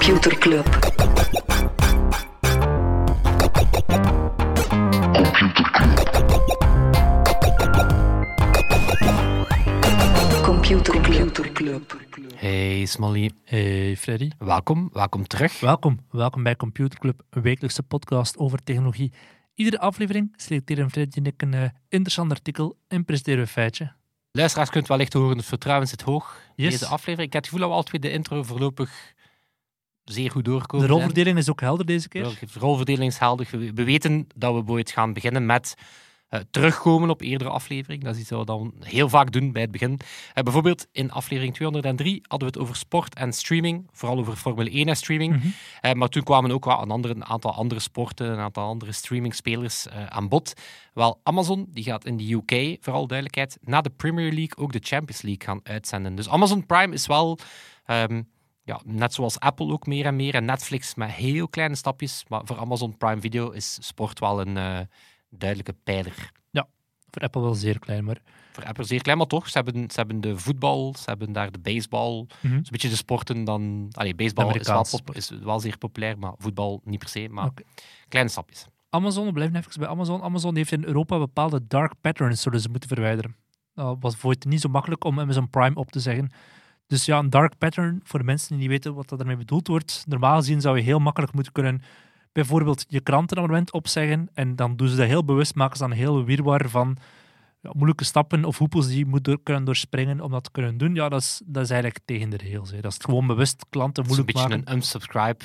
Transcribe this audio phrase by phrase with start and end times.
[0.00, 0.66] Computer Club.
[10.42, 11.96] Computer Club.
[12.34, 14.30] Hey Smally, Hey Freddy.
[14.38, 15.60] welkom, welkom terug.
[15.60, 15.98] Welkom.
[16.10, 19.12] Welkom bij Computer Club, een wekelijkse podcast over technologie.
[19.54, 23.92] Iedere aflevering selecteren Freddy en ik een eh, interessant artikel en presenteren we een feitje.
[24.32, 26.40] Luisteraars kunt wellicht horen, het vertrouwen zit hoog.
[26.54, 26.70] Yes.
[26.70, 27.26] Deze aflevering.
[27.26, 29.14] Ik heb het gevoel dat we al twee de intro voorlopig
[30.12, 30.86] zeer goed doorkomen.
[30.86, 32.24] De rolverdeling is ook helder deze keer.
[32.24, 33.48] De rolverdeling is helder.
[33.50, 35.74] We we weten dat we ooit gaan beginnen met
[36.30, 38.04] eh, terugkomen op eerdere afleveringen.
[38.04, 39.98] Dat is iets wat we dan heel vaak doen bij het begin.
[40.34, 43.88] Eh, bijvoorbeeld in aflevering 203 hadden we het over sport en streaming.
[43.92, 45.36] Vooral over Formule 1 en streaming.
[45.36, 45.46] Mhm.
[45.80, 48.92] Eh, maar toen kwamen ook wel een, andere, een aantal andere sporten, een aantal andere
[48.92, 50.52] streamingspelers aan bod.
[50.94, 54.80] Wel, Amazon die gaat in de UK, vooral duidelijkheid, na de Premier League ook de
[54.82, 56.14] Champions League gaan uitzenden.
[56.14, 57.38] Dus Amazon Prime is wel,
[57.84, 58.22] ehm,
[58.70, 62.24] ja, net zoals Apple ook meer en meer, en Netflix met heel kleine stapjes.
[62.28, 64.78] Maar voor Amazon Prime Video is sport wel een eh,
[65.30, 66.30] duidelijke pijler.
[67.10, 68.18] Voor Apple wel zeer klein, maar...
[68.52, 71.50] Voor Apple zeer klein, maar toch, ze hebben, ze hebben de voetbal, ze hebben daar
[71.52, 72.14] de baseball.
[72.16, 72.26] Mhm.
[72.40, 73.88] Dus een beetje de sporten dan...
[73.92, 77.28] Allee, baseball is wel, pop- is wel zeer populair, maar voetbal niet per se.
[77.30, 77.50] Maar
[78.08, 78.66] kleine stapjes.
[78.90, 80.22] Amazon, we blijven even bij Amazon.
[80.22, 83.36] Amazon heeft in Europa bepaalde dark patterns zullen ze moeten verwijderen.
[83.74, 86.30] Dat was voor het niet zo makkelijk om Amazon Prime op te zeggen.
[86.90, 89.66] Dus ja, een dark pattern, voor de mensen die niet weten wat dat ermee bedoeld
[89.66, 90.04] wordt.
[90.08, 91.82] Normaal gezien zou je heel makkelijk moeten kunnen
[92.32, 95.96] bijvoorbeeld je krantenabonnement opzeggen en dan doen ze dat heel bewust, maken ze dan een
[95.98, 96.96] heel wirwar van
[97.60, 100.78] ja, moeilijke stappen of hoepels die je moet door, kunnen doorspringen om dat te kunnen
[100.78, 100.94] doen.
[100.94, 102.70] Ja, dat is, dat is eigenlijk tegen de regels.
[102.70, 102.80] Hè.
[102.80, 104.72] Dat is gewoon bewust klanten Het is een moeilijk beetje maken.
[104.72, 105.44] een unsubscribe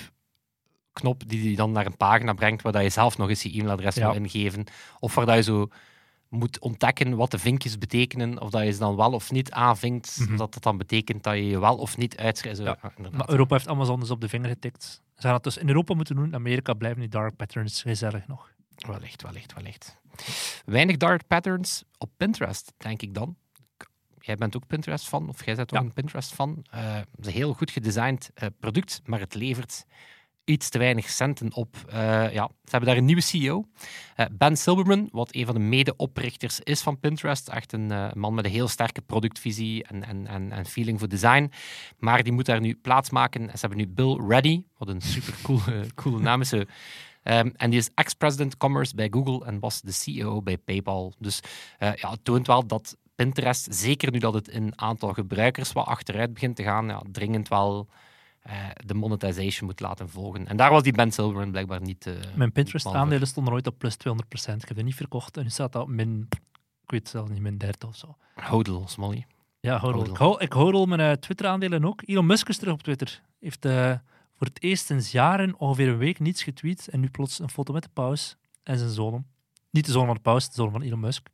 [0.94, 3.96] knop die je dan naar een pagina brengt waar je zelf nog eens je e-mailadres
[3.96, 4.12] Ja.
[4.12, 4.64] wil ingeven.
[5.00, 5.68] Of waar dat je zo
[6.36, 10.18] moet ontdekken wat de vinkjes betekenen, of dat je ze dan wel of niet aanvinkt,
[10.20, 10.36] Mhm.
[10.38, 12.60] dat dat dan betekent dat je je wel of niet uitschrijft.
[12.60, 12.78] Ja.
[12.82, 13.10] ja.
[13.12, 15.02] Maar Europa heeft Amazon dus op de vinger getikt.
[15.16, 16.26] Ze gaan het dus in Europa moeten doen.
[16.26, 18.50] In Amerika blijven die dark patterns gezellig nog.
[18.76, 19.98] Wellicht, wellicht, wellicht.
[20.66, 23.36] Weinig dark patterns op Pinterest, denk ik dan.
[24.20, 25.86] Jij bent ook Pinterest-fan, of jij bent ook Ja.
[25.86, 26.66] een Pinterest-fan.
[26.70, 29.86] Eh, het is een heel goed gedesigned eh, product, maar het levert
[30.46, 31.76] iets te weinig centen op.
[31.88, 33.66] Eh, ja, ze hebben daar een nieuwe CEO,
[34.16, 37.48] eh, Ben Silberman, wat een van de mede-oprichters is van Pinterest.
[37.48, 41.52] Echt een eh, man met een heel sterke productvisie en, en, en, feeling voor design.
[41.98, 43.42] Maar die moet daar nu plaatsmaken.
[43.42, 45.60] En ze hebben nu Bill Reddy, wat een super cool,
[45.96, 46.54] coole naam is.
[47.24, 51.14] Ehm, en die is ex-president commerce bij Google en was de CEO bij PayPal.
[51.20, 51.40] Dus
[51.80, 56.34] ja, het toont wel dat Pinterest, zeker nu dat het in aantal gebruikers wat achteruit
[56.34, 57.88] begint te gaan, ja, dringend wel
[58.86, 60.48] de monetization moet laten volgen.
[60.48, 62.08] En daar was die Ben Silverman blijkbaar niet.
[62.08, 63.02] eh, Mijn Pinterest man voor.
[63.04, 64.62] aandelen stonden ooit op plus 200%.
[64.62, 66.28] Ik heb het niet verkocht en nu staat dat op min,
[66.84, 68.18] ik weet het zelf niet, min 30 of zo.
[68.36, 69.26] Hodel, Smolly.
[69.60, 70.42] Ja, hodel.
[70.42, 72.02] Ik, hodel mijn eh, Twitter-aandelen ook.
[72.06, 73.22] Elon Musk is terug op Twitter.
[73.40, 73.94] Heeft eh,
[74.34, 77.74] voor het eerst sinds jaren ongeveer een week niets getweet en nu plots een foto
[77.74, 79.28] met de paus en zijn zonen.
[79.70, 81.28] Niet de zoon van de paus, de zoon van Elon Musk.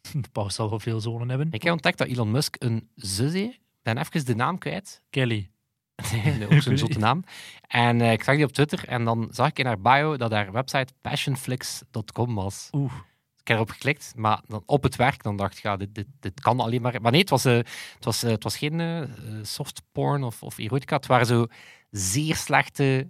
[0.12, 1.48] De paus zal wel veel zonen hebben.
[1.50, 3.58] Ik heb ontdekt dat Elon Musk een zus heeft.
[3.82, 5.02] Ben even de naam kwijt.
[5.10, 5.50] Kelly.
[6.52, 7.24] Ook zo'n zotte naam.
[7.66, 10.30] En eh, ik zag die op Twitter en dan zag ik in haar bio dat
[10.30, 12.68] haar website passionflix.com was.
[12.72, 12.92] Oeh.
[13.40, 16.06] Ik heb erop geklikt, maar dan op het werk dan dacht ik, ja, dit, dit,
[16.20, 17.00] dit kan alleen maar...
[17.00, 17.56] Maar nee, het was, eh,
[17.94, 19.08] het was, eh, het was geen
[19.42, 20.96] soft porn of, of erotica.
[20.96, 21.46] Het waren zo
[21.90, 23.08] zeer slechte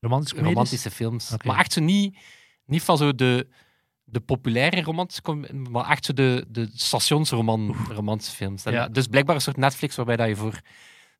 [0.00, 1.34] Romantische romantische films.
[1.44, 2.18] Maar echt zo niet,
[2.64, 3.48] niet van zo de,
[4.04, 5.22] de populaire romantische
[5.70, 8.64] maar echt zo de, de stationsroman romantische films.
[8.64, 8.88] En Ja.
[8.88, 10.60] Dus blijkbaar een soort Netflix waarbij dat je voor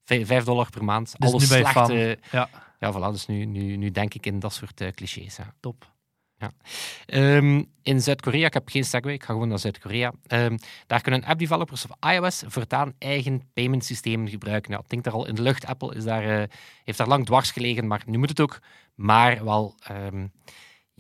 [0.05, 2.19] 5 dollar per maand Dus alles slechte...
[2.31, 2.49] Ja,
[2.81, 5.37] Ja, voilà, dus nu, nu, nu denk ik in dat soort eh, clichés.
[5.37, 5.55] Ja.
[5.61, 5.93] top.
[7.07, 10.13] Ehm, in Zuid-Korea, ik heb geen segue, ik ga gewoon naar Zuid-Korea.
[10.27, 10.57] Ehm,
[10.87, 14.73] daar kunnen app-developers of iOS voortaan eigen payment systemen gebruiken.
[14.73, 15.67] Ja, het denkt daar al in de lucht.
[15.67, 16.49] Apple is daar, eh,
[16.85, 18.59] heeft daar lang dwars gelegen, maar nu moet het ook.
[18.95, 20.27] Maar wel, ehm,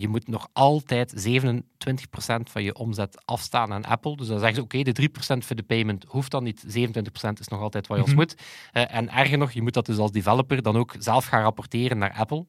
[0.00, 4.16] je moet nog altijd 27% van je omzet afstaan aan Apple.
[4.16, 6.64] Dus dan zeggen ze, oké, de 3% voor de payment hoeft dan niet.
[6.66, 8.20] 27% is nog altijd wat je ons Mhm.
[8.20, 8.34] moet.
[8.72, 11.98] Eh, en erger nog, je moet dat dus als developer dan ook zelf gaan rapporteren
[11.98, 12.46] naar Apple.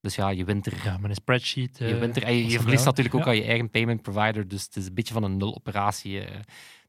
[0.00, 1.78] Dus ja, je wint er Ja, met een spreadsheet.
[1.78, 4.48] je, eh, wint er, en je, er verliest natuurlijk ook aan je eigen payment provider,
[4.48, 6.20] dus het is een beetje van een nul-operatie.
[6.20, 6.40] eh.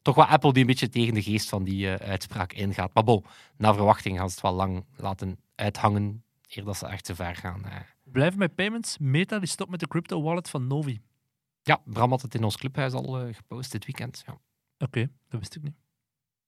[0.02, 2.94] toch wel Apple die een beetje tegen de geest van die uitspraak ingaat.
[2.94, 3.24] Maar bon,
[3.56, 7.36] naar verwachting gaan ze het wel lang laten uithangen, eer dat ze echt te ver
[7.36, 7.62] gaan.
[8.12, 8.98] Blijven bij payments.
[8.98, 11.00] Meta die stopt met de crypto wallet van Novi.
[11.62, 14.22] Ja, Bram had het in ons clubhuis al eh, gepost dit weekend.
[14.26, 14.38] Ja.
[14.78, 15.74] Oké, dat wist ik niet.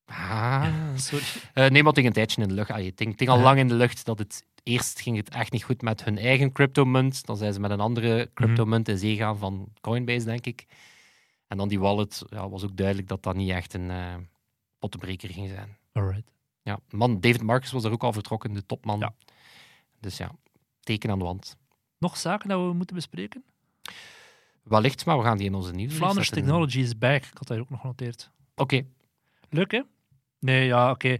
[0.04, 0.66] Ah.
[0.96, 1.24] Sorry.
[1.54, 2.70] Eh, nee, maar ging een tijdje in de lucht.
[2.72, 4.46] Ging al lang in de lucht dat het...
[4.62, 7.26] Eerst ging het echt niet goed met hun eigen cryptomunt.
[7.26, 10.66] Dan zijn ze met een andere cryptomunt in zee gaan van Coinbase, denk ik.
[11.46, 13.90] En dan die wallet, ja, was ook duidelijk dat dat niet echt een
[14.78, 15.76] pottenbreker ging zijn.
[15.92, 16.32] Alright.
[16.62, 18.98] ja, man, David Marcus was er ook al vertrokken, de topman.
[18.98, 19.14] Ja.
[20.00, 20.30] Dus ja,
[20.88, 21.56] teken aan de wand.
[21.98, 23.44] Nog zaken dat we moeten bespreken?
[24.62, 27.24] Wellicht, maar we gaan die in onze nieuws Flanders Technology is back.
[27.24, 28.30] Ik had dat ook nog genoteerd.
[28.54, 28.84] Oké,
[29.50, 29.82] Leuk, hè?
[30.40, 31.16] Nee, ja, oké.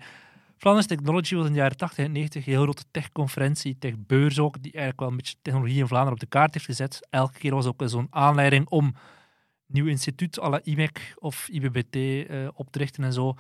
[0.57, 4.63] Flanders Technology was in de jaren 80 en 90 een heel grote techconferentie, techbeurs ook,
[4.63, 7.07] die eigenlijk wel een beetje technologie in Vlaanderen op de kaart heeft gezet.
[7.11, 8.95] Elke keer was ook zo'n aanleiding om een
[9.67, 13.35] nieuw instituut à la IMEC of IBBT eh, op te richten en zo.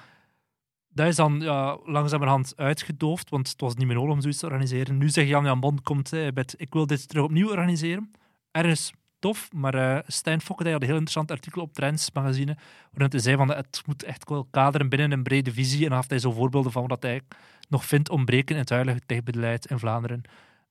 [0.88, 4.46] Dat is dan ja, langzamerhand uitgedoofd, want het was niet meer nodig om zoiets te
[4.46, 4.98] organiseren.
[4.98, 8.10] Nu zegt Jan-Jan Bond, komt eh, met ik wil dit terug opnieuw organiseren.
[8.50, 12.56] Ergens tof, maar eh Stijn Fokke had een heel interessant artikel op Trends magazine,
[12.90, 15.82] waarin hij zei van het moet echt wel kaderen binnen een brede visie.
[15.82, 17.20] En dan had hij zo voorbeelden van wat hij
[17.68, 20.22] nog vindt ontbreken in het huidige techbeleid in Vlaanderen.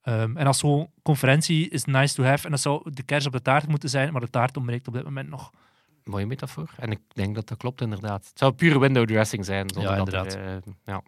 [0.01, 3.31] Ehm, en als zo'n conferentie is nice to have, en dat zou de kers op
[3.31, 5.51] de taart moeten zijn, maar de taart ontbreekt op dit moment nog.
[6.07, 6.69] Mooie metafoor.
[6.77, 8.27] En ik denk dat dat klopt inderdaad.
[8.27, 9.69] Het zou pure window dressing zijn.
[9.73, 11.01] Zonder Ja, dat er, eh, ja.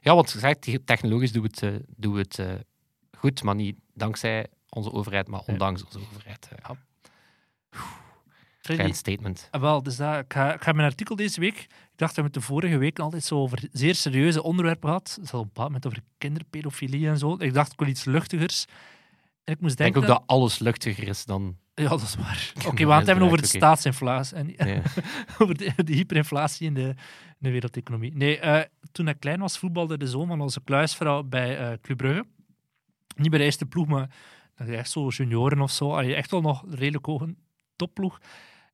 [0.00, 2.52] ja, want gezegd, te- technologisch doen we het, eh, doen we het eh,
[3.18, 6.48] goed, maar niet dankzij onze overheid, maar ondanks onze overheid.
[6.62, 6.76] ja.
[8.60, 9.48] Freddy, statement.
[9.50, 11.56] Ah, wel, dus dat, ik, ga, ik ga mijn artikel deze week.
[11.58, 15.16] Ik dacht dat we het de vorige week altijd zo over zeer serieuze onderwerpen gehad.
[15.20, 17.36] Het had op een bepaald moment over kinderpedofilie en zo.
[17.38, 18.64] Ik dacht ik wil iets luchtigers.
[19.44, 20.12] En ik moest Ik denk denken.
[20.12, 21.56] ook dat alles luchtiger is dan...
[21.82, 22.52] Ja, dat is waar.
[22.66, 24.36] Oké, we gaan het hebben over de staatsinflatie.
[24.36, 24.82] En, Nee.
[25.38, 26.88] over de, de hyperinflatie in de,
[27.28, 28.16] in de wereldeconomie.
[28.16, 31.96] Nee, eh, toen ik klein was, voetbalde de zoon van onze kluisvrouw bij eh Club
[31.96, 32.26] Brugge.
[33.16, 34.10] Niet bij de eerste ploeg, maar
[34.56, 35.92] is echt zo junioren of zo.
[35.92, 37.34] Allee, echt wel nog een redelijk hoge
[37.76, 38.20] topploeg.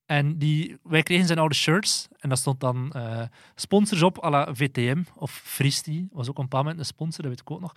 [0.06, 3.22] En die, wij kregen zijn oude shirts en daar stond dan eh,
[3.54, 6.08] sponsors op à la VTM of Fristi.
[6.12, 7.72] was ook een bepaald moment een sponsor, dat weet ik ook nog.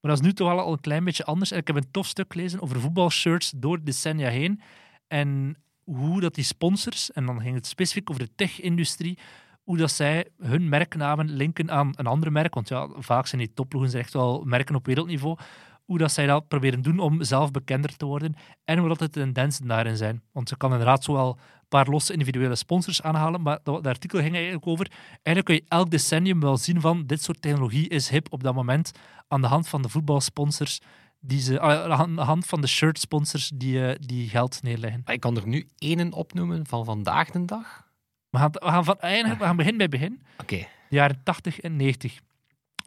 [0.00, 1.50] Maar dat is nu toch al een klein beetje anders.
[1.50, 4.60] En ik heb een tof stuk gelezen over voetbalshirts door de decennia heen.
[5.06, 9.18] En hoe dat die sponsors, en dan ging het specifiek over de tech-industrie,
[9.62, 12.54] hoe dat zij hun merknamen linken aan een ander merk.
[12.54, 15.38] Want ja, vaak zijn die topploegen echt wel merken op wereldniveau.
[15.84, 18.34] Hoe dat zij dat proberen doen om zelf bekender te worden.
[18.64, 20.22] En hoe dat de tendensen daarin zijn.
[20.32, 24.34] Want ze kan inderdaad zowel paar losse individuele sponsors aanhalen, maar dat, dat artikel ging
[24.34, 24.90] eigenlijk over.
[25.22, 28.54] Eigenlijk kun je elk decennium wel zien van dit soort technologie is hip op dat
[28.54, 28.92] moment
[29.28, 30.80] aan de hand van de voetbalsponsors.
[31.20, 35.02] Die ze, ah, aan de hand van de shirtsponsors die, eh, die geld neerleggen.
[35.06, 37.86] Ik kan er nu één opnoemen van vandaag de dag.
[38.30, 40.22] We gaan, we gaan, van, eigenlijk, we gaan begin bij begin.
[40.40, 40.56] Oké.
[40.56, 42.20] de jaren 80 en 90.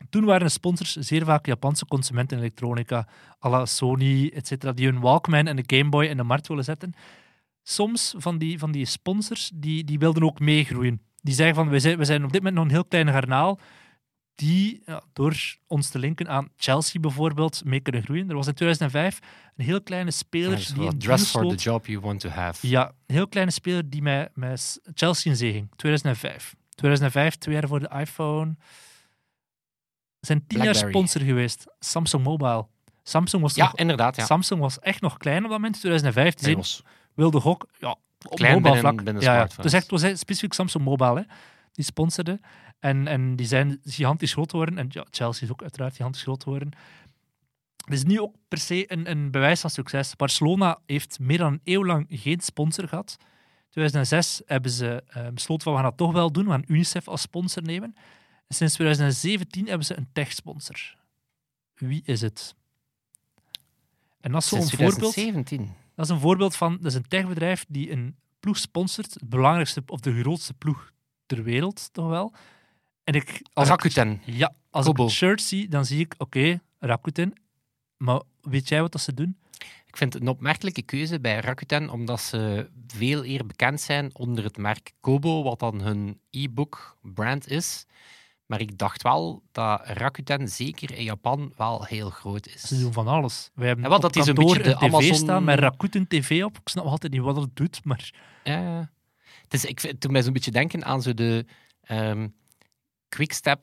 [0.10, 3.08] Toen waren de sponsors zeer vaak Japanse consumenten elektronica,
[3.46, 6.64] à la Sony, etc., die hun Walkman en de Game Boy in de markt willen
[6.64, 6.94] zetten.
[7.70, 11.02] Soms van die, van die sponsors, die, die wilden ook meegroeien.
[11.22, 13.60] Die zeggen van, we zijn, we zijn op dit moment nog een heel klein garnaal,
[14.36, 15.36] die ja, door
[15.68, 18.30] ons te linken aan Chelsea bijvoorbeeld mee kunnen groeien.
[18.30, 19.20] Er was in 2005
[19.56, 22.68] een heel kleine speler Ja, die een dress for the job you want to have.
[22.68, 25.70] Ja, een heel kleine speler die met, met Chelsea in zee ging.
[25.76, 26.56] 2005.
[26.70, 28.56] 2005, twee jaar voor de iPhone.
[30.20, 31.66] Zijn tien jaar sponsor geweest.
[31.80, 32.68] Samsung Mobile.
[33.04, 34.16] Samsung was, Ja, nog, inderdaad.
[34.16, 34.26] Ja.
[34.26, 35.80] Samsung was echt nog klein op dat moment.
[35.80, 36.36] 2005.
[37.20, 37.68] Wilde gok.
[37.80, 37.90] Ja,
[38.28, 39.04] op Klein mobile binnen- vlak.
[39.04, 39.48] binnen ja, ja.
[39.62, 41.16] Dus echt, het was echt specifiek Samsung Mobile.
[41.16, 41.24] Hè.
[41.72, 42.40] Die sponsorde.
[42.80, 44.78] En, en die zijn gigantisch groot geworden.
[44.78, 46.72] En ja, Chelsea is ook uiteraard gigantisch groot geworden.
[47.86, 50.16] Het is niet ook per se een, een bewijs van succes.
[50.16, 53.16] Barcelona heeft meer dan een eeuw lang geen sponsor gehad.
[53.20, 56.46] In 2006 hebben ze eh, besloten van we gaan dat toch wel doen.
[56.46, 57.96] We gaan UNICEF als sponsor nemen.
[58.48, 60.96] En sinds 2017 hebben ze een tech-sponsor.
[61.76, 62.56] Wie is het?
[64.22, 65.14] En dat is zo'n voorbeeld.
[65.14, 65.74] 2017.
[66.00, 69.84] Dat is een voorbeeld van, dat is een techbedrijf die een ploeg sponsort, het belangrijkste
[69.86, 70.92] of de grootste ploeg
[71.26, 72.34] ter wereld, toch wel.
[73.04, 74.22] En ik, als ik, Rakuten.
[74.26, 75.06] ja, als Kobo.
[75.06, 77.34] ik shirt zie, dan zie ik, oké, Rakuten,
[77.98, 79.38] maar weet jij wat dat ze doen?
[79.86, 84.44] Ik vind het een opmerkelijke keuze bij Rakuten, omdat ze veel eer bekend zijn onder
[84.44, 87.86] het merk Kobo, wat dan hun e-book brand is.
[88.50, 92.62] Maar ik dacht wel dat Rakuten, zeker in Japan, wel heel groot is.
[92.62, 93.50] Ze doen van alles.
[93.54, 96.08] Wij hebben Ja, op dat is een beetje de een tv Amazon- staan met Rakuten
[96.08, 96.56] TV op.
[96.58, 98.12] Ik snap altijd niet wat dat doet, maar
[98.44, 98.90] Ja, ja.
[99.42, 101.46] Het, is, ik het doet mij zo'n beetje denken aan zo de
[101.82, 102.28] ehm
[103.10, 103.62] Quickstep,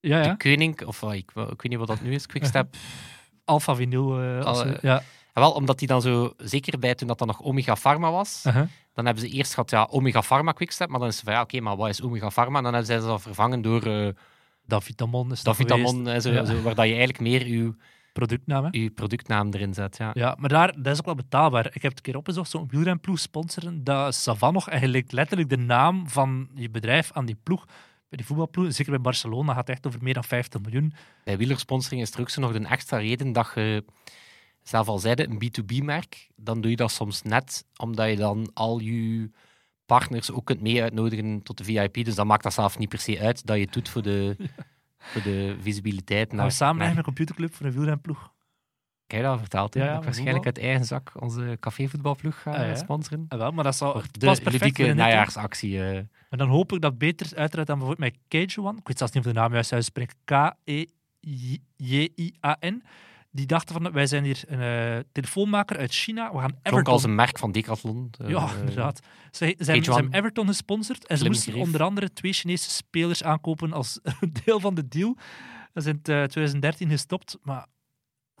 [0.00, 0.34] ja, de ja.
[0.34, 2.76] koning, of wat, ik, ik weet niet wat dat nu is, Quickstep.
[3.44, 4.12] Alpha Vinyl.
[4.42, 5.02] Al, eh, ja.
[5.36, 8.42] Ja, wel, omdat die dan zo, zeker bij toen dat dan nog Omega Pharma was,
[8.94, 11.40] dan hebben ze eerst gehad, ja, Omega Pharma Quickstep, maar dan is het van, ja,
[11.40, 12.56] oké, maar wat is Omega Pharma?
[12.58, 14.08] En dan hebben ze dat vervangen door eh
[14.66, 16.44] Davitamon is dat Davitamon, zo, Ja.
[16.44, 17.74] zo, waar dat je eigenlijk meer je,
[18.12, 18.90] Productnaam, hè?
[18.90, 19.96] productnaam erin zet.
[19.96, 20.10] Ja.
[20.14, 21.66] Ja, maar daar, dat is ook wel betaalbaar.
[21.66, 24.88] Ik heb het een keer opgezocht, zo'n wielrenploeg sponsoren, dat is Savan nog en je
[24.88, 27.64] legt letterlijk de naam van je bedrijf aan die ploeg.
[28.08, 30.92] Bij die voetbalploeg, zeker bij Barcelona, gaat het echt over meer dan 50 miljoen.
[31.24, 33.84] Bij wielersponsoring is er ook zo nog een extra reden dat je,
[34.68, 38.78] zelf al zeide, een B2B-merk, dan doe je dat soms net omdat je dan al
[38.78, 39.30] je
[39.86, 42.04] partners ook kunt mee uitnodigen tot de VIP.
[42.04, 44.36] Dus dan maakt dat zelf niet per se uit dat je het doet voor de,
[45.12, 46.28] Voor de visibiliteit.
[46.28, 48.34] Gaan Naar, we samen naar- een computerclub voor een wielrenploeg?
[49.06, 49.74] Je dat verteld?
[49.74, 52.74] Ja, waarschijnlijk uit eigen zak onze cafévoetbalploeg ga Ah, ja.
[52.74, 53.24] sponsoren.
[53.28, 55.78] Ah, wel, maar dat zal de ludieke najaarsactie.
[55.82, 55.96] eh.
[56.30, 58.78] En dan hoop ik dat beter uiteraard dan bijvoorbeeld met Cage One.
[58.78, 60.14] Ik weet zelfs niet of de naam juist uitspreekt.
[61.76, 62.82] K-E-J-I-A-N.
[63.36, 66.32] Die dachten van, wij zijn hier een eh, telefoonmaker uit China.
[66.32, 66.92] We gaan Klonk Everton...
[66.92, 68.10] als een merk van Decathlon.
[68.18, 69.00] eh, Ja, inderdaad.
[69.30, 70.00] Ze, ze, hebben, ze One.
[70.00, 74.00] hebben Everton gesponsord en ze moesten onder andere twee Chinese spelers aankopen als
[74.44, 75.16] deel van de deal.
[75.72, 77.66] Dat is in eh, 2013 gestopt, maar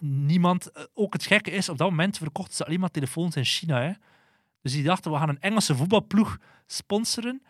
[0.00, 0.70] niemand...
[0.94, 3.80] Ook het gekke is, op dat moment verkochten ze alleen maar telefoons in China.
[3.80, 3.92] Hè.
[4.62, 7.42] Dus die dachten, we gaan een Engelse voetbalploeg sponsoren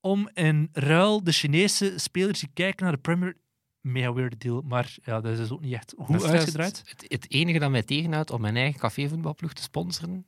[0.00, 3.36] om in ruil de Chinese spelers die kijken naar de Premier
[3.82, 6.82] Mega weird deal, maar ja, dat is dus ook niet echt goed is uitgedraaid.
[6.86, 10.26] Het, het enige dat mij tegenhoudt om mijn eigen cafévoetbalploeg te sponsoren,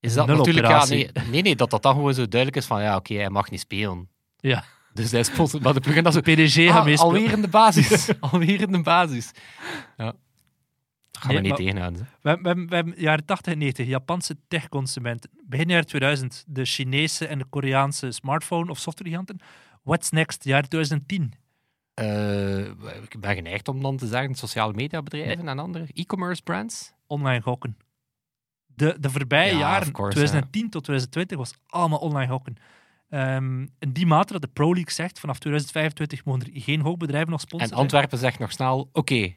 [0.00, 0.66] is dat Nul natuurlijk...
[0.66, 3.30] Ja, nee, nee, nee, dat dat dan gewoon zo duidelijk is van, ja, oké, hij
[3.30, 4.08] mag niet spelen.
[4.36, 6.20] Ja, Dus hij sponsort, maar de ploeg en dat zo...
[6.20, 8.08] PDG Ah, alweer in de basis.
[8.30, 9.30] alweer in de basis.
[9.96, 10.04] Ja.
[11.10, 12.08] Dat gaat Nee, me niet tegenhouden.
[12.22, 15.30] We, hebben- we, hebben- we hebben jaren 80 en 90 Japanse techconsumenten.
[15.44, 19.38] Begin jaren 2000 de Chinese en de Koreaanse smartphone- of softwaregiganten.
[19.82, 20.44] What's next?
[20.44, 21.32] Jaar 2010.
[21.98, 22.58] Eh,
[23.02, 26.92] ik ben geneigd om dan te zeggen sociale mediabedrijven en andere e-commerce brands.
[27.06, 27.76] Online gokken.
[28.66, 32.56] De, de voorbije Ja, jaren, of course, 2010 tot 2020, was allemaal online gokken.
[33.08, 37.30] Ehm, in die mate dat de Pro League zegt, vanaf 2025 mogen er geen gokbedrijven
[37.30, 37.76] nog En sponsoren.
[37.76, 39.34] Antwerpen zegt nog snel, oké,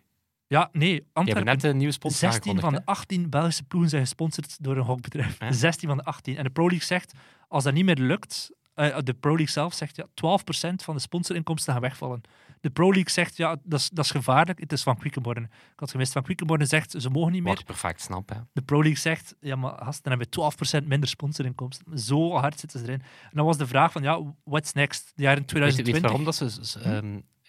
[0.47, 1.45] Ja, nee, Antwerpen.
[1.45, 4.85] net een nieuwe sponsor 16 van de aangekondigd, 18 Belgische ploegen zijn gesponsord door een
[4.85, 5.39] gokbedrijf.
[5.39, 5.51] Ja.
[5.51, 6.37] 16 van de 18.
[6.37, 7.13] En de Pro League zegt,
[7.47, 8.51] als dat niet meer lukt,
[8.89, 12.21] eh, de Pro League zelf zegt, ja, 12% van de sponsorinkomsten gaan wegvallen.
[12.61, 15.45] De Pro League zegt, ja, dat is, dat is gevaarlijk, het is van Quickenborne.
[15.45, 17.59] Ik had gemist, van Quickenborne zegt, ze mogen niet Wat meer.
[17.59, 18.29] ik perfect snap.
[18.29, 18.35] Hè.
[18.53, 21.99] De Pro League zegt, ja, maar gast, dan hebben we 12% minder sponsorinkomsten.
[21.99, 23.01] Zo hard zitten ze erin.
[23.01, 25.11] En dan was de vraag van, ja, what's next?
[25.15, 25.95] De jaren Weet je, weet 2020.
[25.95, 26.79] je waarom dat ze,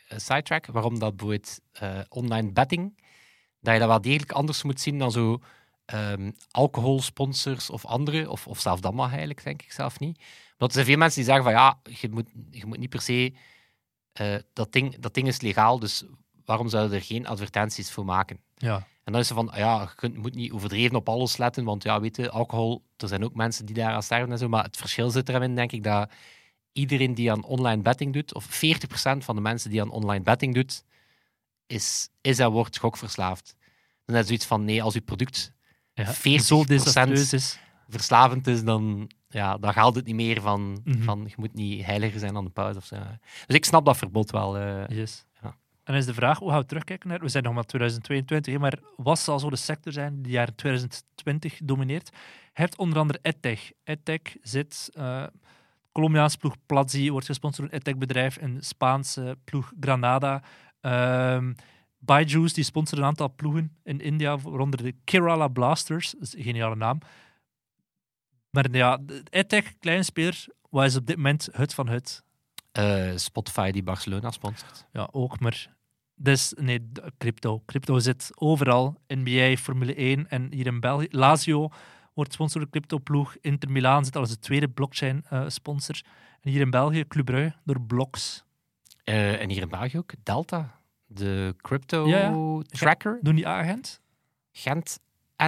[0.08, 3.00] eh, sidetrack, waarom dat bijvoorbeeld eh, online betting,
[3.60, 5.38] dat je dat wel degelijk anders moet zien dan zo
[5.84, 10.22] ehm, alcoholsponsors of andere, of, of zelfs dat mag eigenlijk, denk ik zelf niet.
[10.62, 13.00] Want er zijn veel mensen die zeggen van ja, je moet, je moet niet per
[13.00, 13.32] se,
[14.12, 16.04] eh, dat, ding, dat ding is legaal, dus
[16.44, 18.40] waarom zouden er geen advertenties voor maken?
[18.54, 18.76] Ja.
[19.04, 21.82] En dan is er van, ja, je kunt, moet niet overdreven op alles letten, want
[21.82, 24.64] ja, weet je, alcohol, er zijn ook mensen die daar aan sterven en zo, maar
[24.64, 26.10] het verschil zit erin, denk ik, dat
[26.72, 28.48] iedereen die aan online betting doet, of 40%
[29.18, 30.84] van de mensen die aan online betting doet,
[31.66, 33.56] is, is en wordt gokverslaafd.
[34.04, 35.52] Dan is zoiets van, nee, als je product
[35.94, 36.14] ja.
[36.14, 37.58] 40% Zo desastreus is.
[37.92, 41.02] Verslavend is, dan, ja, dan geldt het niet meer van, Mhm.
[41.02, 42.96] van je moet niet heiliger zijn dan de paus of zo.
[43.46, 44.56] Dus ik snap dat verbod wel.
[44.58, 44.88] eh.
[44.98, 45.24] Yes.
[45.42, 45.56] Ja.
[45.84, 47.20] En is de vraag, hoe gaan we terugkijken naar...
[47.20, 50.54] We zijn nog maar 2022, hè, maar wat zal zo de sector zijn die jaren
[50.54, 52.08] 2020 domineert?
[52.54, 53.72] Je hebt onder andere EdTech.
[53.84, 54.90] EdTech zit...
[55.92, 58.38] Colombiaanse ploeg Platzi wordt gesponsord door een EdTech-bedrijf.
[58.40, 60.42] Een Spaanse ploeg Granada.
[60.80, 61.52] Ehm
[61.98, 66.10] Byju's, die sponsort een aantal ploegen in India, waaronder de Kerala Blasters.
[66.10, 66.98] Dat is een geniale naam.
[68.52, 68.98] Maar ja,
[69.30, 72.22] EdTech, kleine speler, wat is op dit moment het van het?
[72.72, 74.86] Eh, Spotify die Barcelona sponsort.
[74.92, 75.74] Ja, ook, maar...
[76.14, 77.62] Dus, nee, crypto.
[77.66, 79.00] Crypto zit overal.
[79.06, 81.06] NBA, Formule 1 en hier in België.
[81.10, 81.68] Lazio
[82.14, 83.36] wordt sponsor door de crypto-ploeg.
[83.40, 86.00] Inter Milaan zit al als de tweede blockchain-sponsor.
[86.40, 88.44] en hier in België, Club Brugge, door Blocks.
[89.04, 92.62] Eh, en hier in België ook, Delta, de crypto Ja, ja.
[92.68, 94.00] tracker, Doen die agent?
[94.52, 95.00] Gent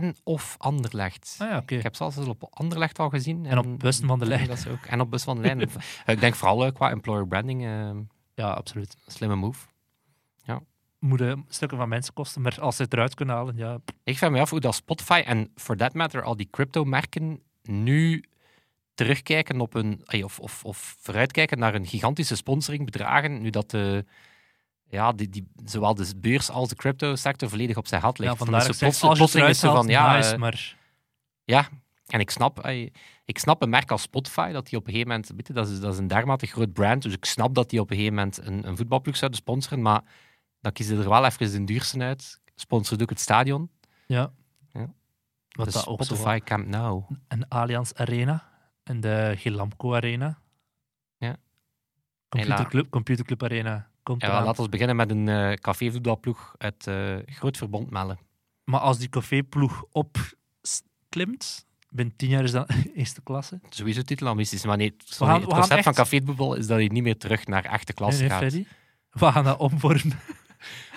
[0.03, 1.37] en of Anderlecht.
[1.39, 1.63] Ah ja.
[1.67, 3.47] Ik heb zelfs op Anderlecht al gezien.
[3.47, 4.47] En op bussen van de lijn.
[4.47, 4.85] Dat is ook.
[4.87, 5.71] En op bussen van de lijn.
[6.07, 7.91] ik denk vooral eh, qua employer branding, eh,
[8.35, 8.97] Ja, absoluut.
[9.07, 9.67] slimme move.
[10.99, 13.79] Moeten stukken van mensen kosten, maar als ze het eruit kunnen halen, ja.
[14.05, 18.25] Ik vraag me af hoe dat Spotify en for that matter al die crypto-merken nu
[18.95, 24.05] terugkijken op een, of, of, of vooruitkijken naar een gigantische sponsoringbedragen, nu dat de,
[24.95, 28.33] ja, die, die, zowel de beurs als de crypto-sector volledig op zijn gat ligt.
[28.33, 30.77] ja vandaar zeg, plots- plotseling is van, ja, nice, eh, maar...
[31.45, 31.69] ja,
[32.07, 32.93] en ik snap, ey,
[33.25, 35.69] ik snap een merk als Spotify, dat die op een gegeven moment, weet je, dat,
[35.69, 38.17] is, dat is een dermate groot brand, dus ik snap dat die op een gegeven
[38.17, 40.03] moment een, een voetbalploeg zouden sponsoren, maar
[40.61, 42.41] dan kiezen er wel even de duurste uit.
[42.55, 43.71] Sponsort ook het stadion.
[44.07, 44.33] Ja.
[44.73, 44.93] Ja.
[45.49, 47.03] Wat Dus dat ook zo Spotify Camp Nou.
[47.29, 48.49] en Allianz Arena
[48.83, 50.39] en de Gilamco Arena.
[51.17, 51.37] Ja.
[52.29, 57.57] Computerclub, Computerclub Arena komt Ja, laten we beginnen met een eh cafévoetbalploeg uit eh Groot
[57.57, 58.17] Verbond Melle.
[58.65, 63.61] Maar als die caféploeg opklimt, binnen tien jaar is dat eerste klasse.
[63.69, 67.19] Sowieso titelambities, maar nee, sorry, gaan- het concept van cafévoetbal is dat je niet meer
[67.19, 68.39] terug naar echte klas Nee, nee, gaat.
[68.39, 68.65] Freddy?
[69.11, 70.19] We gaan dat omvormen.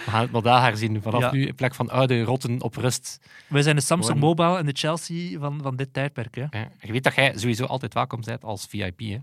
[0.05, 1.01] We gaan het model herzien.
[1.01, 1.31] Vanaf Ja.
[1.31, 3.19] nu in plek van oude rotten op rust.
[3.47, 6.35] Wij zijn de Samsung Mobile en de Chelsea van, van dit tijdperk.
[6.35, 6.45] Hè?
[6.49, 6.65] Hè.
[6.81, 8.99] Je weet dat jij sowieso altijd welkom bent als VIP.
[8.99, 9.17] Hè?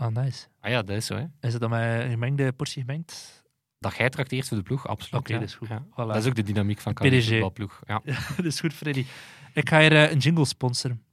[0.00, 0.46] Ah, nice.
[0.60, 1.16] Ah ja, dat is zo.
[1.16, 1.24] Hè?
[1.40, 3.42] Is het dan met een gemengde portie gemengd?
[3.78, 5.20] Dat jij trakteert voor de ploeg, absoluut.
[5.20, 5.38] Oké, ja.
[5.38, 5.68] dat is goed.
[5.68, 5.84] Ja.
[5.90, 5.94] Voilà.
[5.94, 7.80] Dat is ook de dynamiek van De voetbalploeg.
[7.86, 8.02] Ja.
[8.36, 9.06] dat is goed, Freddy.
[9.54, 11.04] Ik ga hier eh, een jingle sponsoren.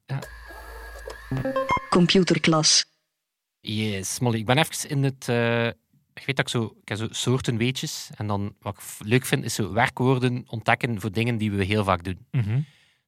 [1.90, 2.86] Computerklas.
[3.60, 4.38] Yes, Molly.
[4.38, 5.30] Ik ben even in het...
[5.30, 5.68] eh,
[6.14, 6.76] ik weet dat ik zo...
[6.82, 8.10] Ik heb zo soorten weetjes.
[8.16, 11.84] En dan, wat ik leuk vind, is zo werkwoorden ontdekken voor dingen die we heel
[11.84, 12.26] vaak doen.
[12.32, 12.62] Mhm.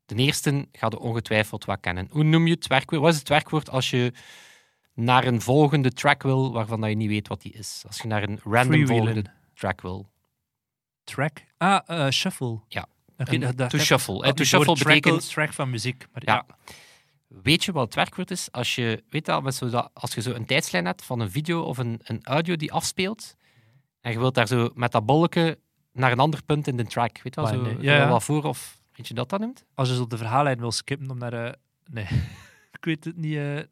[0.05, 2.07] De eerste gaat je ongetwijfeld wat kennen.
[2.11, 3.01] Hoe noem je het werkwoord?
[3.01, 4.13] Wat is het werkwoord als je
[4.99, 7.83] naar een volgende track wil waarvan dat je niet weet wat die is?
[7.87, 10.09] Als je naar een random volgende track wil.
[11.03, 11.43] Track.
[11.57, 12.59] Ah, eh, shuffle.
[12.67, 12.85] Ja.
[13.17, 14.13] Een to dat- shuffle.
[14.13, 16.05] dat- Eh, to shuffle betekent- track van muziek.
[16.13, 16.33] Maar Ja.
[16.47, 16.55] ja.
[17.27, 18.51] Weet je wat het werkwoord is?
[18.51, 21.31] Als je, weet dat, met zo dat, als je zo een tijdslijn hebt van een
[21.31, 23.35] video of een, een audio die afspeelt,
[24.01, 25.59] en je wilt daar zo met dat bolletje
[25.93, 27.21] naar een ander punt in de track.
[27.21, 27.77] Weet je wel, zo, nee.
[27.81, 28.09] Ja, ja.
[28.09, 29.65] wat voor of weet je dat dat noemt?
[29.75, 31.33] Als je zo de verhaallijn wil skippen om naar...
[31.33, 31.53] eh,
[31.91, 32.05] nee,
[32.77, 33.35] ik weet het niet.
[33.37, 33.65] eh Dat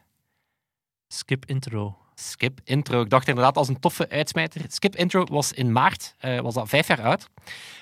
[1.08, 1.98] Skip intro.
[2.20, 3.02] Skip Intro.
[3.02, 4.62] Ik dacht inderdaad als een toffe uitsmijter.
[4.68, 7.30] Skip Intro was in maart, eh, was dat vijf jaar uit.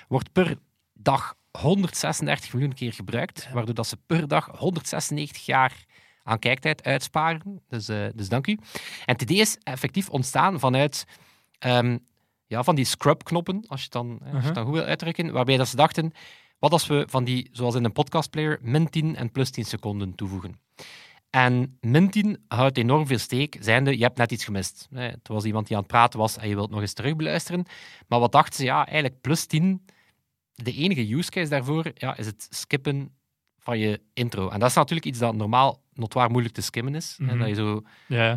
[0.08, 0.58] Wordt per
[0.92, 5.84] dag 136 miljoen keer gebruikt, waardoor dat ze per dag 196 jaar
[6.28, 7.60] aan kijktijd uitsparen.
[7.68, 8.52] Dus, eh, dus dank u.
[9.04, 11.04] En het idee is effectief ontstaan vanuit
[11.58, 11.98] ehm,
[12.46, 14.84] ja, van die scrub-knoppen, als je het dan, eh, als je het dan goed wil
[14.84, 16.12] uitdrukken, waarbij dat ze dachten,
[16.58, 20.14] wat als we van die, zoals in een podcastplayer, min 10 en plus 10 seconden
[20.14, 20.60] toevoegen.
[21.30, 24.88] En min 10 houdt enorm veel steek, zijnde, je hebt net iets gemist.
[24.92, 27.64] Eh, Het was iemand die aan het praten was en je wilt nog eens terugbeluisteren.
[28.06, 28.64] Maar wat dachten ze?
[28.64, 29.84] Ja, eigenlijk plus 10,
[30.54, 33.17] de enige use case daarvoor ja, is het skippen
[33.68, 34.48] van je intro.
[34.48, 37.14] En dat is natuurlijk iets dat normaal notwaar moeilijk te skimmen is.
[37.18, 37.38] hè, Mhm.
[37.38, 37.82] dat je zo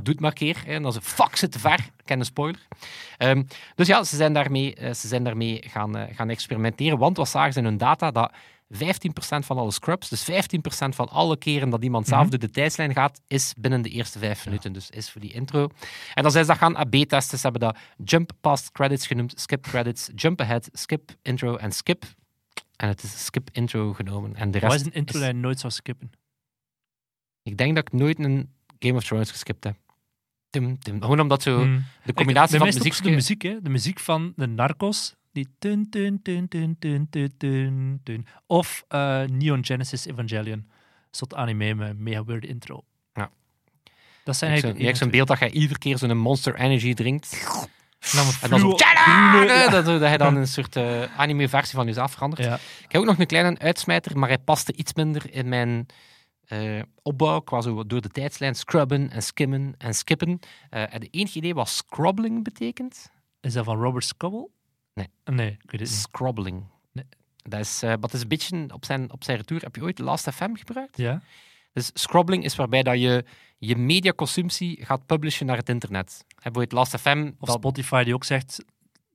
[0.03, 0.57] doet maar keer.
[0.65, 1.89] hè, En dan ze fuck, zit te ver.
[2.05, 2.59] Ken een spoiler.
[3.17, 3.43] Ehm,
[3.75, 6.97] dus ja, ze zijn daarmee, eh, ze zijn daarmee gaan, eh, gaan experimenteren.
[6.97, 8.11] Want wat zagen ze in hun data?
[8.11, 8.31] Dat
[8.69, 12.29] 15% van alle scrubs, dus 15% van alle keren dat iemand zelf Mhm.
[12.29, 14.73] door de tijdslijn gaat, is binnen de eerste vijf minuten.
[14.73, 15.69] Dus is voor die intro.
[16.13, 17.37] En dan zijn ze dat gaan AB-testen.
[17.37, 22.03] Ze hebben dat jump past credits genoemd, skip credits, jump ahead, skip intro en skip.
[22.81, 24.35] En het is skip intro genomen.
[24.35, 26.11] En de Wat rest is een intro is- dat je nooit zou skippen?
[27.43, 29.75] Ik denk dat ik nooit een Game of Thrones geskipt heb.
[30.49, 31.01] Tim, tim.
[31.01, 31.83] Gewoon omdat zo Hmm.
[32.03, 33.03] de combinatie Ik- van muziek...
[33.03, 33.61] de muziek, hè?
[33.61, 35.15] De muziek van de Narcos.
[35.31, 38.27] Die tun, tun, tun, tun, tun, tun, tun.
[38.47, 40.57] Of eh, Neon Genesis Evangelion.
[40.59, 40.67] Een
[41.11, 42.83] soort anime met een mega weird intro.
[43.13, 43.31] Ja.
[44.23, 46.17] Dat zijn Je hebt eigenlijk zo'n- je hebt zo'n beeld dat je iedere keer zo'n
[46.17, 47.29] Monster Energy drinkt.
[48.01, 48.71] En dan, En dan zo...
[48.75, 49.69] groene- ja.
[49.69, 52.43] Dat, dat je dan een soort eh, anime-versie van jezelf verandert.
[52.43, 52.55] Ja.
[52.55, 55.85] Ik heb ook nog een kleine uitsmijter, maar hij paste iets minder in mijn
[56.47, 57.39] eh, opbouw.
[57.39, 60.39] Qua zo door de tijdslijn scrubben en skimmen en skippen.
[60.69, 63.11] Eh, en de enige idee wat scrobbling betekent?
[63.41, 64.49] Is dat van Robert Scobble?
[64.93, 65.07] Nee.
[65.23, 65.99] Nee, ik weet het niet.
[65.99, 66.63] Scrobbling.
[66.91, 67.05] Nee.
[67.35, 69.61] Dat is, wat is een beetje op zijn, op zijn retour.
[69.61, 70.97] Heb je ooit Last FM gebruikt?
[70.97, 71.21] Ja?
[71.73, 73.25] Dus scrobbling is waarbij dat je
[73.57, 76.25] je mediaconsumptie gaat publishen naar het internet.
[76.27, 77.31] Heb bijvoorbeeld Last FM.
[77.39, 78.65] Of dat- Spotify die ook zegt...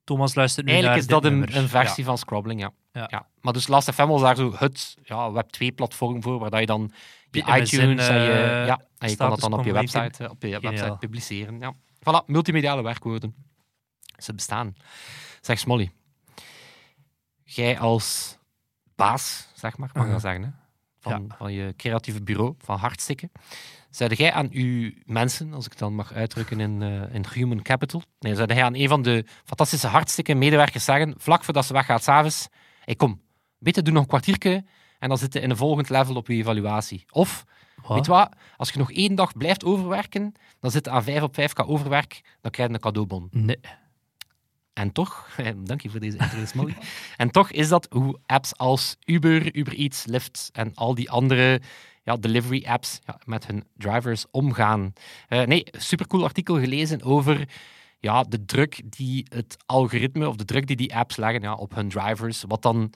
[0.04, 2.70] Thomas luistert nu Eigenlijk is dat een, een versie van scrobbling, ja.
[2.92, 3.06] Ja.
[3.10, 3.26] Ja.
[3.40, 6.92] Maar dus Last FM was daar zo het ja, Web2-platform voor, waar dat je dan
[7.30, 10.42] je iTunes en je, eh, ja, en je kan dat dan op je website, op
[10.42, 10.72] je Geniaal.
[10.72, 11.58] website publiceren.
[11.60, 11.74] Ja.
[11.98, 13.34] Voilà, multimediale werkwoorden.
[14.16, 14.74] Ze bestaan.
[15.40, 15.90] Zeg Smolly,
[17.44, 18.38] jij als
[18.94, 20.48] baas, zeg maar, mag ik dat zeggen, hè?
[21.10, 23.30] Van, van je creatieve bureau, van Hartstikke.
[23.90, 27.62] Zou jij aan uw mensen, als ik het dan mag uitdrukken in, eh, in human
[27.62, 31.72] capital, nee, zou jij aan een van de fantastische hartstikke medewerkers zeggen, vlak voordat ze
[31.72, 32.48] weggaat s'avonds,
[32.80, 33.20] hey, kom,
[33.58, 34.64] beter doe nog een kwartiertje
[34.98, 37.04] en dan zitten in een volgend level op je evaluatie.
[37.10, 37.44] Of,
[37.82, 37.96] Wat?
[37.96, 41.22] weet je wat, als je nog één dag blijft overwerken, dan zit je aan 5
[41.22, 43.28] op 5 k overwerk, dan krijg je een cadeaubon.
[43.30, 43.60] Nee.
[44.76, 45.28] En toch,
[45.64, 46.68] dank je voor deze intro,
[47.16, 51.60] en toch is dat hoe apps als Uber, Uber Eats, Lyft en al die andere
[52.02, 54.92] ja, delivery apps ja, met hun drivers omgaan.
[55.28, 57.48] Uh, nee, supercool artikel gelezen over
[57.98, 61.74] ja, de druk die het algoritme of de druk die die apps leggen ja, op
[61.74, 62.44] hun drivers.
[62.46, 62.92] Wat dan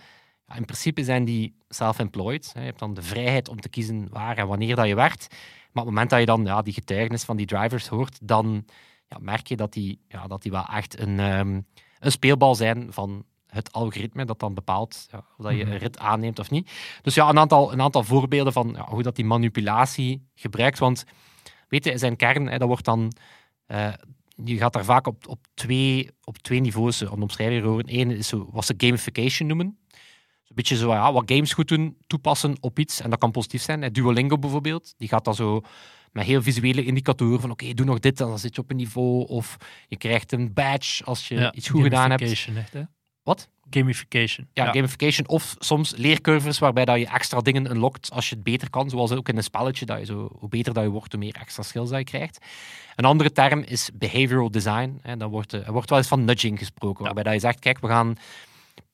[0.54, 2.50] in principe zijn die self-employed.
[2.54, 5.26] Je hebt dan de vrijheid om te kiezen waar en wanneer dat je werkt.
[5.72, 8.64] Maar op het moment dat je dan ja, die getuigenis van die drivers hoort, dan
[9.10, 11.66] ja, merk je dat die, ja, dat die wel echt een, um,
[11.98, 15.72] een speelbal zijn van het algoritme dat dan bepaalt ja, of dat je Mhm.
[15.72, 16.70] een rit aanneemt of niet.
[17.02, 20.78] Dus ja, een aantal, een aantal voorbeelden van ja, hoe dat die manipulatie gebruikt.
[20.78, 21.04] Want
[21.68, 23.12] weet je, zijn kern, hè, dat wordt dan...
[23.66, 23.92] eh,
[24.44, 27.84] je gaat daar vaak op, op, twee, op twee niveaus eh, een omschrijving horen.
[27.88, 29.66] Eén is zo, wat ze gamification noemen.
[29.66, 33.00] Een beetje zo, ja, wat games goed doen, toepassen op iets.
[33.00, 33.92] En dat kan positief zijn.
[33.92, 35.60] Duolingo bijvoorbeeld, die gaat dan zo
[36.12, 39.26] met heel visuele indicatoren van oké, doe nog dit, dan zit je op een niveau.
[39.26, 39.56] Of
[39.88, 42.22] je krijgt een badge als je iets goed gedaan hebt.
[42.22, 42.82] gamification, echt, hè?
[43.22, 43.48] Wat?
[43.70, 44.48] Gamification.
[44.52, 45.28] Ja, gamification.
[45.28, 48.90] Of soms leercurves waarbij dat je extra dingen unlockt als je het beter kan.
[48.90, 49.86] Zoals ook in een spelletje.
[49.86, 52.38] Dat je zo, hoe beter dat je wordt, hoe meer extra skills dat je krijgt.
[52.96, 54.98] Een andere term is behavioral design.
[55.02, 57.04] En dan wordt, er wordt wel eens van nudging gesproken.
[57.04, 58.16] Waarbij dat je zegt, kijk, we gaan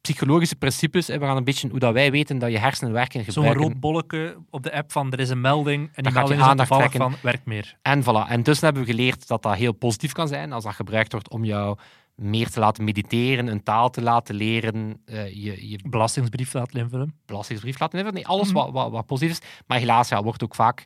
[0.01, 3.25] psychologische principes, hè, we gaan een beetje hoe dat wij weten dat je hersenen werken
[3.25, 3.63] Zo'n gebruiken.
[3.63, 6.41] rood bolletje op de app van er is een melding en die gaat je melding
[6.41, 7.77] is aandacht van werkt meer.
[7.83, 8.29] En voilà.
[8.31, 11.31] En dus hebben we geleerd dat dat heel positief kan zijn als dat gebruikt wordt
[11.31, 11.79] om jou
[12.15, 17.15] meer te laten mediteren, een taal te laten leren, eh, je, je Belastingsbrief laten invullen.
[17.27, 18.21] belastingsbrief laten invullen.
[18.21, 18.57] Nee, alles Mhm.
[18.57, 19.49] wat, wat, wat positief is.
[19.67, 20.85] Maar helaas ja, wordt ook vaak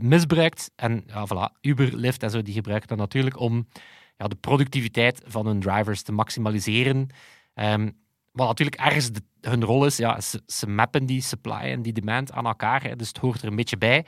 [0.00, 0.70] misbruikt.
[0.76, 3.66] En ja, voilà, Uber, Lyft en zo, die gebruiken dat natuurlijk om
[4.16, 7.06] ja, de productiviteit van hun drivers te maximaliseren.
[7.54, 7.90] Ehm,
[8.36, 11.92] wat natuurlijk ergens de- hun rol is, ja, ze, ze mappen die supply en die
[11.92, 12.82] demand aan elkaar.
[12.82, 14.06] Hè, dus het hoort er een beetje bij.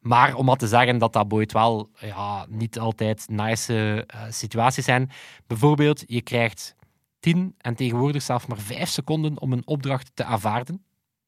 [0.00, 4.84] Maar om maar te zeggen dat dat ooit wel ja, niet altijd nice eh, situaties
[4.84, 5.10] zijn.
[5.46, 6.74] Bijvoorbeeld, je krijgt
[7.20, 10.84] 10 en tegenwoordig zelfs maar 5 seconden om een opdracht te aanvaarden.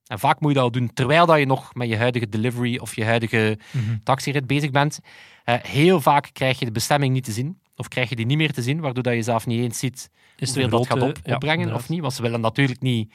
[0.06, 2.78] En vaak moet je dat al doen terwijl dat je nog met je huidige delivery
[2.78, 3.58] of je huidige
[4.02, 4.98] taxirit bezig bent.
[5.44, 7.58] Eh, heel vaak krijg je de bestemming niet te zien.
[7.76, 10.10] Of krijg je die niet meer te zien, waardoor dat je zelf niet eens ziet
[10.36, 11.82] Is hoeveel dat gaat op, ja, opbrengen inderdaad.
[11.82, 12.00] of niet.
[12.00, 13.14] Want ze willen natuurlijk niet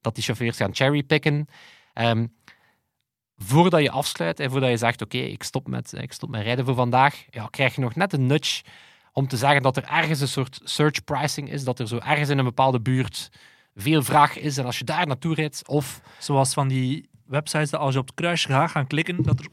[0.00, 1.46] dat die chauffeurs gaan cherrypicken.
[1.92, 2.26] Ehm
[3.36, 6.64] voordat je afsluit en voordat je zegt, oké, ik stop met ik stop met rijden
[6.64, 8.62] voor vandaag, ja, krijg je nog net een nudge
[9.12, 12.28] om te zeggen dat er ergens een soort search pricing is, dat er zo ergens
[12.28, 13.30] in een bepaalde buurt
[13.74, 17.80] veel vraag is en als je daar naartoe rijdt, of Zoals van die websites dat
[17.80, 19.46] als je op het kruisje gaat gaan klikken, dat er...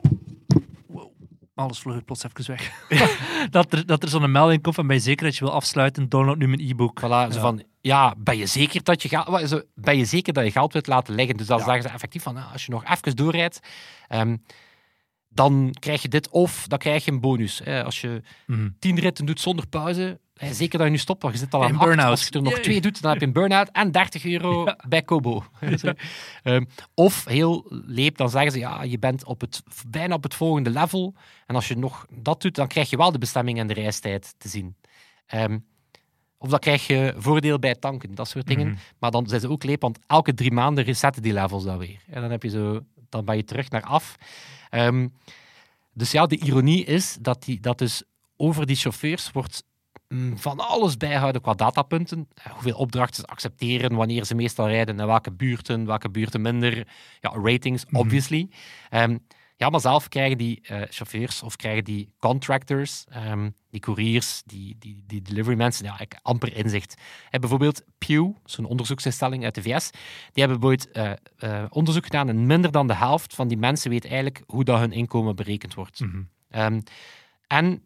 [1.62, 2.72] Alles vloog plots even weg.
[3.50, 6.38] dat er, dat er zo'n melding komt van bij zeker dat je wil afsluiten, download
[6.38, 7.00] nu mijn e-book.
[7.00, 7.40] Voilà, zo Ja.
[7.40, 10.74] van, ja, ben je zeker dat je geld, zo, ben je zeker dat je geld
[10.74, 11.38] wilt laten liggen?
[11.38, 11.64] Dus dan Ja.
[11.64, 13.60] zeggen ze effectief van, nou, als je nog even doorrijdt,
[14.08, 14.38] ehm,
[15.30, 17.62] dan krijg je dit of dan krijg je een bonus.
[17.62, 18.70] Eh, als je Mhm.
[18.80, 21.78] tien ritten doet zonder pauze, zeker dat je nu stopt, want je zit al aan
[21.78, 22.10] burn-out.
[22.10, 25.02] Als je er nog twee doet, dan heb je een burn-out en 30 euro bij
[25.02, 25.44] Kobo.
[26.44, 30.34] Ehm, of heel leep, dan zeggen ze, ja, je bent op het, bijna op het
[30.34, 31.14] volgende level.
[31.46, 34.34] En als je nog dat doet, dan krijg je wel de bestemming en de reistijd
[34.38, 34.76] te zien.
[35.26, 35.58] Ehm,
[36.38, 38.68] of dan krijg je voordeel bij tanken, dat soort dingen.
[38.68, 38.78] Mhm.
[39.00, 42.00] Maar dan zijn ze ook leep, want elke drie maanden resetten die levels dan weer.
[42.10, 44.16] En dan, heb je zo, dan ben je terug naar af.
[44.70, 45.08] Ehm,
[45.94, 48.04] dus ja, de ironie is dat, die, dat dus
[48.38, 49.64] over die chauffeurs wordt
[50.36, 52.28] van alles bijhouden qua datapunten.
[52.34, 56.88] Eh, Hoeveel opdrachten ze accepteren, wanneer ze meestal rijden, en welke buurten, welke buurten minder.
[57.20, 57.96] Ja, ratings, Mhm.
[57.96, 58.50] obviously.
[58.90, 59.18] Ehm,
[59.56, 64.76] ja, maar zelf krijgen die eh, chauffeurs of krijgen die contractors, ehm, die couriers, die,
[64.80, 67.02] die, die delivery mensen, ja, eigenlijk amper inzicht.
[67.30, 69.90] Eh, bijvoorbeeld Pew, zo'n onderzoeksinstelling uit de VS,
[70.32, 70.92] die hebben bijvoorbeeld
[71.38, 74.80] eh, onderzoek gedaan en minder dan de helft van die mensen weet eigenlijk hoe dat
[74.80, 76.00] hun inkomen berekend wordt.
[76.00, 76.22] Mhm.
[76.50, 76.82] Ehm,
[77.48, 77.84] en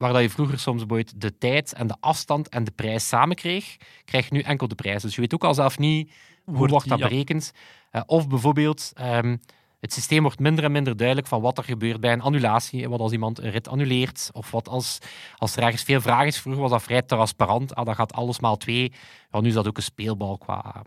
[0.00, 3.36] waar dat je vroeger soms bijvoorbeeld de tijd en de afstand en de prijs samen
[3.36, 5.02] kreeg, krijg je nu enkel de prijs.
[5.02, 6.12] Dus je weet ook al zelf niet
[6.44, 7.08] hoe Wordt dat ja.
[7.08, 7.52] berekend.
[7.90, 9.36] Eh, of bijvoorbeeld, ehm,
[9.80, 12.88] het systeem wordt minder en minder duidelijk van wat er gebeurt bij een annulatie.
[12.88, 14.98] Wat als iemand een rit annuleert, of wat als,
[15.36, 16.40] als er ergens veel vraag is.
[16.40, 17.74] Vroeger was dat vrij transparant.
[17.74, 18.92] Ah, dan gaat alles maal twee.
[19.30, 20.82] Ja, nu is dat ook een speelbal qua,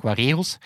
[0.00, 0.58] qua regels.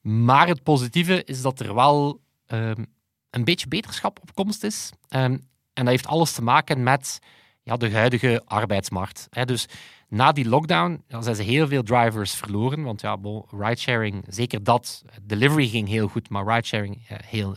[0.00, 2.84] Maar het positieve is dat er wel ehm,
[3.30, 4.90] een beetje beterschap op komst is.
[5.08, 5.36] Ehm,
[5.78, 7.18] en dat heeft alles te maken met
[7.62, 9.26] ja, de huidige arbeidsmarkt.
[9.30, 9.44] Hè.
[9.44, 9.66] Dus
[10.08, 12.82] na die lockdown ja, zijn ze heel veel drivers verloren.
[12.82, 15.04] Want ja, bon, ridesharing, zeker dat.
[15.22, 17.56] Delivery ging heel goed, maar ridesharing ja, heel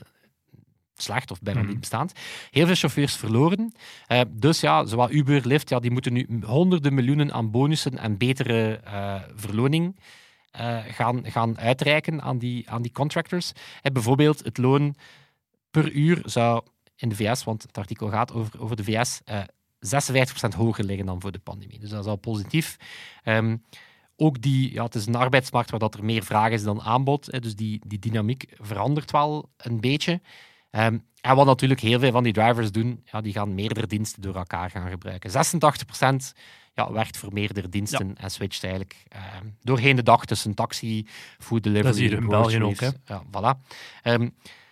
[0.95, 1.69] slecht of bijna Mhm.
[1.69, 2.13] niet bestaand.
[2.51, 3.73] Heel veel chauffeurs verloren.
[4.07, 8.17] Eh, dus ja, zowel Uber, Lyft, ja, die moeten nu honderden miljoenen aan bonussen en
[8.17, 9.99] betere eh, verloning
[10.51, 13.51] eh, gaan, gaan uitreiken aan die, aan die contractors.
[13.81, 14.95] Eh, bijvoorbeeld het loon
[15.71, 16.63] per uur zou
[17.01, 19.41] in de VS, want het artikel gaat over, over de VS, eh,
[19.79, 21.79] 56% hoger liggen dan voor de pandemie.
[21.79, 22.77] Dus dat is al positief.
[23.23, 23.57] Ehm,
[24.15, 27.25] ook die, ja, het is een arbeidsmarkt waar dat er meer vraag is dan aanbod.
[27.25, 30.21] Hè, dus die, die dynamiek verandert wel een beetje.
[30.69, 34.21] Ehm, en wat natuurlijk heel veel van die drivers doen, ja, die gaan meerdere diensten
[34.21, 35.31] door elkaar gaan gebruiken.
[35.31, 36.33] 86%
[36.73, 41.07] ja, werkt voor meerdere diensten en switcht eigenlijk ehm, doorheen de dag tussen taxi,
[41.39, 43.59] food delivery, Dat is hier in België ook, Ja, voilà.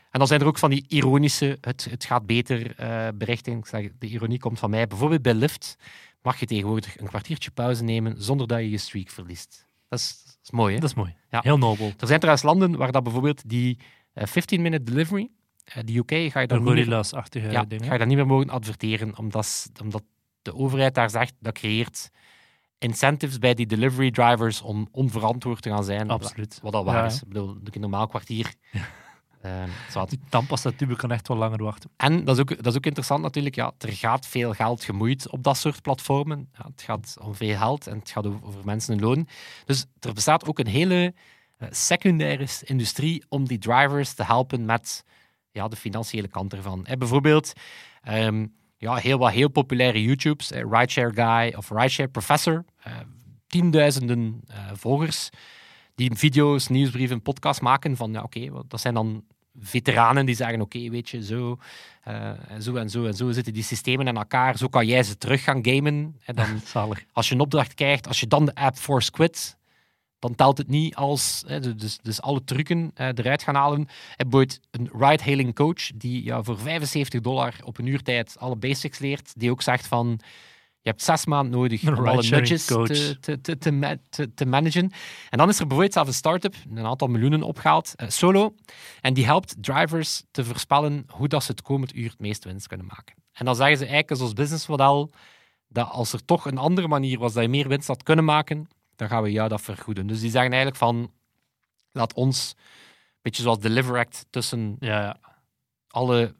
[0.10, 3.58] En dan zijn er ook van die ironische, het, het gaat beter eh berichten.
[3.58, 4.88] Ik zeg, de ironie komt van mij.
[4.88, 5.78] Bijvoorbeeld bij Lyft
[6.22, 9.66] mag je tegenwoordig een kwartiertje pauze nemen zonder dat je je streak verliest.
[9.88, 10.80] Dat is, dat is mooi, hè?
[10.80, 11.16] Dat is mooi.
[11.30, 11.40] Ja.
[11.44, 11.94] Heel nobel.
[12.00, 13.78] Er zijn trouwens landen waar dat bijvoorbeeld die
[14.20, 15.30] 15-minute delivery,
[15.64, 17.86] eh de UK, ga je daar niet meer, gorilla's-achtige ja, dingen.
[17.86, 20.04] ga je daar niet meer mogen adverteren, omdat, omdat
[20.42, 22.10] de overheid daar zegt, dat creëert
[22.78, 26.10] incentives bij die delivery drivers om onverantwoord te gaan zijn.
[26.10, 26.60] Absoluut.
[26.62, 27.22] Wat al waar Ja, is.
[27.22, 28.54] Ik bedoel, een normaal kwartier.
[29.50, 30.10] Eh, zwart.
[30.10, 31.90] Die tandpasta-tube kan echt wel langer wachten.
[31.98, 35.30] En dat is, ook, dat is ook interessant natuurlijk, ja, er gaat veel geld gemoeid
[35.30, 36.50] op dat soort platformen.
[36.58, 39.28] Ja, het gaat om veel geld en het gaat over, mensen hun loon.
[39.66, 41.14] Dus er bestaat ook een hele
[41.58, 45.04] eh, secundaire industrie om die drivers te helpen met
[45.52, 46.86] ja, de financiële kant ervan.
[46.86, 47.54] Eh, bijvoorbeeld
[48.02, 48.46] ehm,
[48.78, 52.66] ja, heel wat heel populaire YouTubes, eh, Rideshare Guy of Rideshare Professor,
[53.48, 55.30] tienduizenden volgers
[56.00, 59.24] die video's, nieuwsbrieven, podcasts maken van ja, oké, dat zijn dan
[59.60, 61.58] veteranen die zeggen oké, weet je, zo,
[62.48, 65.18] en zo en zo en zo zitten die systemen in elkaar, zo kan jij ze
[65.18, 66.20] terug gaan gamen.
[66.26, 66.62] En dan,
[67.14, 69.58] als je een opdracht krijgt, als je dan de app force quit,
[70.20, 73.88] dan telt het niet als, hè, dus, dus alle trucken eh, eruit gaan halen.
[74.16, 79.00] En bijvoorbeeld een ride-hailing coach die ja, voor 75 dollar op een uurtijd alle basics
[79.00, 80.20] leert, die ook zegt van,
[80.82, 84.46] je hebt zes maanden nodig om alle nudges te, te, te, te, ma- te- te
[84.46, 84.92] managen.
[85.30, 88.56] En dan is er bijvoorbeeld zelf een start-up, een aantal miljoenen opgehaald, eh, Solo,
[89.02, 92.68] en die helpt drivers te voorspellen hoe dat ze het komend uur het meeste winst
[92.68, 93.16] kunnen maken.
[93.32, 95.12] En dan zeggen ze eigenlijk als ons businessmodel
[95.68, 98.68] dat als er toch een andere manier was dat je meer winst had kunnen maken,
[98.96, 100.08] dan gaan we jou dat vergoeden.
[100.08, 101.12] Dus die zeggen eigenlijk van,
[101.92, 105.18] laat ons, een beetje zoals Deliveract, tussen Ja, ja.
[105.88, 106.36] alle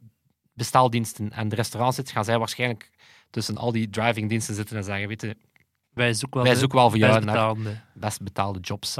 [0.54, 2.90] bestaaldiensten en de restaurants zitten, gaan zij waarschijnlijk
[3.30, 5.36] tussen al die drivingdiensten zitten en zeggen, weet je,
[5.92, 8.96] Wij zoeken wel Wij zoeken wel voor jou best naar- best betaalde jobs.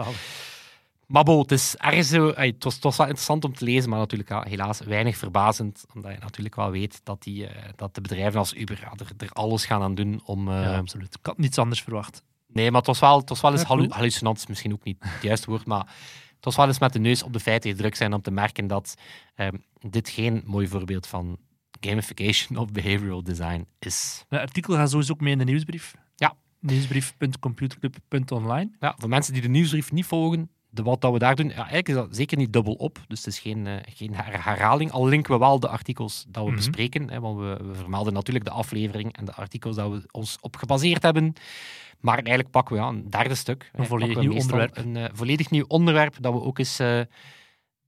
[1.06, 2.32] Maar bon, het is ergens zo...
[2.34, 5.84] Het was, het was wel interessant om te lezen, maar natuurlijk helaas weinig verbazend.
[5.94, 9.30] Omdat je natuurlijk wel weet dat, die, eh, dat de bedrijven als Uber er, er
[9.32, 10.48] alles gaan aan doen om...
[10.48, 11.14] eh, Ja, absoluut.
[11.14, 12.22] Ik had niets anders verwacht.
[12.46, 14.36] Nee, maar het was wel, het was wel eens Ja, hallu- hallucinant.
[14.38, 15.86] is misschien ook niet het juiste woord, maar
[16.36, 18.66] het was wel eens met de neus op de feiten gedrukt zijn om te merken
[18.66, 18.94] dat
[19.34, 21.38] ehm, dit geen mooi voorbeeld van
[21.80, 24.24] gamification of behavioral design is.
[24.28, 25.94] Het artikel gaat sowieso ook mee in de nieuwsbrief.
[26.16, 26.34] Ja.
[26.60, 28.70] Nieuwsbrief.computerclub.online.
[28.80, 31.54] Ja, voor mensen die de nieuwsbrief niet volgen, de, wat dat we daar doen, ja,
[31.54, 32.98] eigenlijk is dat zeker niet dubbel op.
[33.08, 34.90] Dus het is geen, eh, geen her- herhaling.
[34.90, 36.58] Al linken we wel de artikels dat we Mhm.
[36.58, 37.10] bespreken.
[37.10, 40.56] Hè, want we, we vermelden natuurlijk de aflevering en de artikels dat we ons op
[40.56, 41.32] gebaseerd hebben.
[42.00, 43.70] Maar eigenlijk pakken we ja, een derde stuk.
[43.72, 44.76] hè, volledig nieuw onderwerp.
[44.76, 47.00] Een eh, volledig nieuw onderwerp dat we ook eens, eh,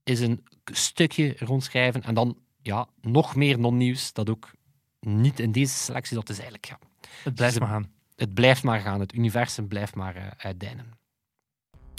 [0.03, 2.03] eens een stukje rondschrijven.
[2.03, 4.51] En dan ja, nog meer non-nieuws dat ook
[4.99, 6.15] niet in deze selectie.
[6.15, 6.77] Dat is eigenlijk, ja,
[7.23, 7.91] Het blijft maar gaan.
[8.15, 8.99] het blijft maar gaan.
[8.99, 10.85] Het universum blijft maar eh uitdijnen.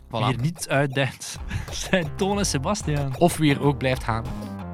[0.09, 1.37] Wie er niet uitdijnt,
[1.71, 3.19] zijn Toon en Sebastian.
[3.19, 4.25] Of wie er ook blijft gaan.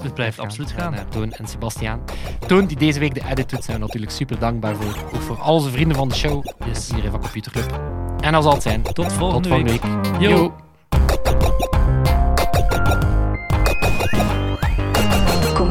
[0.03, 0.93] Het blijft absoluut gaan.
[0.93, 2.01] naar Toon en Sebastiaan.
[2.47, 5.05] Toon, die deze week de edit doet, zijn we natuurlijk super dankbaar voor.
[5.15, 6.47] Ook voor al onze vrienden van de show.
[6.67, 6.91] Yes.
[6.93, 7.81] Hier van Computer Club.
[8.21, 8.83] En als altijd zijn.
[8.83, 10.21] Tot volgende, Tot volgende week.
[10.21, 10.31] Yo.
[10.31, 10.57] Yo.